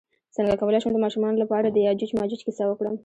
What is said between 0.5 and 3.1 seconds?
کولی شم د ماشومانو لپاره د یاجوج ماجوج کیسه وکړم